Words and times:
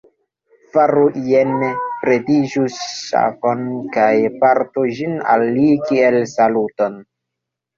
Faru 0.75 1.01
jene: 1.31 1.67
pretigu 2.05 2.63
ŝafon 2.77 3.61
kaj 3.99 4.09
portu 4.41 4.87
ĝin 5.01 5.15
al 5.35 5.47
li 5.59 5.69
kiel 5.91 6.19
saluton. 6.37 6.99